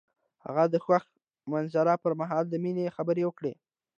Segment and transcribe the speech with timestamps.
[0.45, 1.03] هغه د خوښ
[1.51, 3.53] منظر پر مهال د مینې خبرې وکړې.